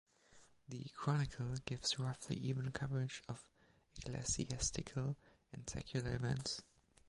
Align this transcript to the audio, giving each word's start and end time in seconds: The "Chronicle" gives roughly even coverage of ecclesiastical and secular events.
The 0.67 0.87
"Chronicle" 0.95 1.57
gives 1.65 1.99
roughly 1.99 2.35
even 2.37 2.71
coverage 2.71 3.21
of 3.29 3.45
ecclesiastical 4.03 5.15
and 5.53 5.69
secular 5.69 6.15
events. 6.15 6.63